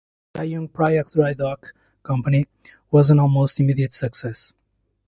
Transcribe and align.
The 0.33 0.39
Tanjung 0.39 0.67
Priok 0.67 1.13
dry 1.13 1.35
dock 1.35 1.75
company 2.01 2.47
was 2.89 3.11
an 3.11 3.19
almost 3.19 3.59
immediate 3.59 3.93
success. 3.93 4.51